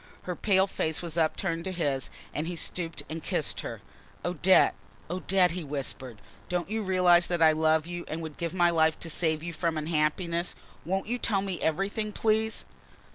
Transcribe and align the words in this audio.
Her 0.23 0.35
pale 0.35 0.65
face 0.65 1.03
was 1.03 1.15
upturned 1.15 1.63
to 1.65 1.71
his 1.71 2.09
and 2.33 2.47
he 2.47 2.55
stooped 2.55 3.03
and 3.07 3.21
kissed 3.21 3.61
her. 3.61 3.83
"Odette! 4.25 4.73
Odette!" 5.11 5.51
he 5.51 5.63
whispered. 5.63 6.23
"Don't 6.49 6.71
you 6.71 6.81
realise 6.81 7.27
that 7.27 7.39
I 7.39 7.51
love 7.51 7.85
you 7.85 8.03
and 8.07 8.19
would 8.23 8.35
give 8.37 8.55
my 8.55 8.71
life 8.71 8.99
to 9.01 9.11
save 9.11 9.43
you 9.43 9.53
from 9.53 9.77
unhappiness? 9.77 10.55
Won't 10.85 11.05
you 11.05 11.19
tell 11.19 11.43
me 11.43 11.61
everything, 11.61 12.13
please?" 12.13 12.65